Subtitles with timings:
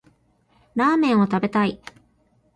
[0.73, 1.79] ラーメンを食べたい